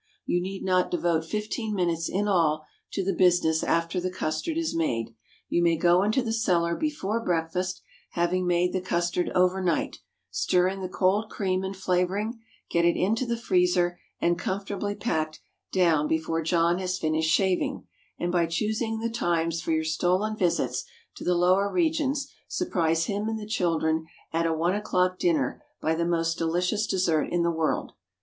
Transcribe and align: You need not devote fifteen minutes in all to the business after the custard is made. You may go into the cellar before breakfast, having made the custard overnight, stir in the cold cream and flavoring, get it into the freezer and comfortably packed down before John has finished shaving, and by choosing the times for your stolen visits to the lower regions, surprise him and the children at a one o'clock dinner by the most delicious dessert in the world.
You 0.25 0.41
need 0.41 0.63
not 0.63 0.89
devote 0.89 1.23
fifteen 1.23 1.75
minutes 1.75 2.09
in 2.09 2.27
all 2.27 2.65
to 2.93 3.05
the 3.05 3.13
business 3.13 3.63
after 3.63 3.99
the 4.01 4.09
custard 4.09 4.57
is 4.57 4.73
made. 4.73 5.13
You 5.47 5.61
may 5.61 5.77
go 5.77 6.01
into 6.01 6.23
the 6.23 6.33
cellar 6.33 6.75
before 6.75 7.23
breakfast, 7.23 7.83
having 8.13 8.47
made 8.47 8.73
the 8.73 8.81
custard 8.81 9.29
overnight, 9.35 9.99
stir 10.31 10.69
in 10.69 10.81
the 10.81 10.89
cold 10.89 11.29
cream 11.29 11.63
and 11.63 11.77
flavoring, 11.77 12.39
get 12.71 12.83
it 12.83 12.97
into 12.97 13.27
the 13.27 13.37
freezer 13.37 13.99
and 14.19 14.39
comfortably 14.39 14.95
packed 14.95 15.39
down 15.71 16.07
before 16.07 16.41
John 16.41 16.79
has 16.79 16.97
finished 16.97 17.29
shaving, 17.29 17.85
and 18.17 18.31
by 18.31 18.47
choosing 18.47 19.01
the 19.01 19.09
times 19.11 19.61
for 19.61 19.71
your 19.71 19.83
stolen 19.85 20.35
visits 20.35 20.83
to 21.17 21.23
the 21.23 21.35
lower 21.35 21.71
regions, 21.71 22.27
surprise 22.47 23.05
him 23.05 23.29
and 23.29 23.39
the 23.39 23.45
children 23.45 24.07
at 24.33 24.47
a 24.47 24.51
one 24.53 24.73
o'clock 24.73 25.19
dinner 25.19 25.61
by 25.79 25.93
the 25.93 26.05
most 26.05 26.39
delicious 26.39 26.87
dessert 26.87 27.27
in 27.31 27.43
the 27.43 27.51
world. 27.51 27.91